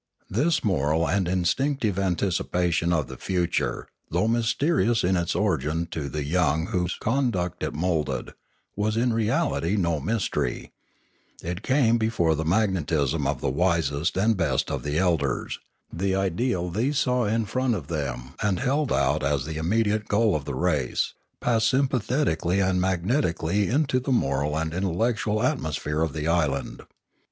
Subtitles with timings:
[0.31, 6.09] This moral and instinctive antici pation of the future, though mysterious in its origin to
[6.09, 8.31] the young whose conduct it moulded,
[8.75, 10.71] was in reality no mystery;
[11.43, 15.59] it came from the magnetism of the wisest and best of the elders;
[15.93, 20.35] the ideal these saw in front of them and held out as the immediate goal
[20.35, 26.27] of the race, passed sympathetically and magnetically into the moral and intellectual atmosphere of the
[26.27, 26.81] island.